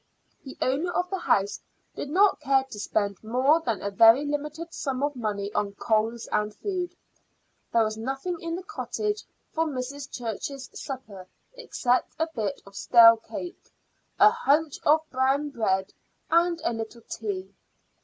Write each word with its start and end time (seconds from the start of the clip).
The 0.43 0.57
owner 0.63 0.89
of 0.93 1.11
the 1.11 1.19
house 1.19 1.59
did 1.95 2.09
not 2.09 2.39
care 2.39 2.63
to 2.63 2.79
spend 2.79 3.23
more 3.23 3.61
than 3.61 3.83
a 3.83 3.91
very 3.91 4.25
limited 4.25 4.73
sum 4.73 5.03
of 5.03 5.15
money 5.15 5.53
on 5.53 5.75
coals 5.75 6.25
and 6.31 6.51
food. 6.55 6.95
There 7.71 7.83
was 7.83 7.97
nothing 7.99 8.41
in 8.41 8.55
the 8.55 8.63
cottage 8.63 9.23
for 9.53 9.67
Mrs. 9.67 10.09
Church's 10.11 10.71
supper 10.73 11.27
except 11.53 12.15
a 12.17 12.27
bit 12.33 12.61
of 12.65 12.75
stale 12.75 13.17
cake, 13.17 13.69
a 14.19 14.31
hunch 14.31 14.79
of 14.85 15.07
brown 15.11 15.51
bread, 15.51 15.93
and 16.31 16.59
a 16.65 16.73
little 16.73 17.01
tea. 17.01 17.53